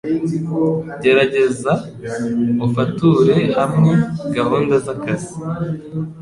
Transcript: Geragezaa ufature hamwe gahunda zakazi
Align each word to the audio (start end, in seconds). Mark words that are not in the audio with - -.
Geragezaa 1.03 1.81
ufature 2.65 3.35
hamwe 3.57 3.91
gahunda 4.35 4.75
zakazi 4.85 5.33